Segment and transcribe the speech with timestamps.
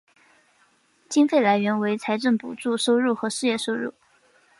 [1.07, 3.93] 经费来源为财政补助收入和事业收入。